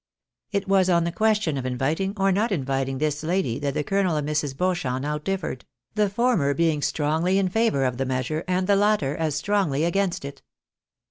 [0.51, 4.15] It was on the question of inviting or not inviting this lady that the colonel
[4.15, 4.57] and Mrs.
[4.57, 9.15] Beauchamp now differed, the former being strongly in favour of the measure, and the latter
[9.15, 10.41] as strongly against it.